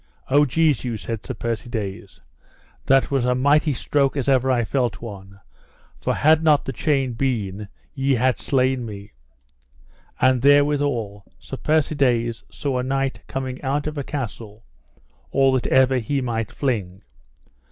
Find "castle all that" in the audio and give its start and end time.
14.03-15.67